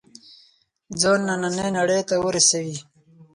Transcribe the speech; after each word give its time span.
ځان 1.01 1.19
نننۍ 1.27 1.67
نړۍ 1.77 2.01
ته 2.09 2.15
ورسوي. 2.25 2.77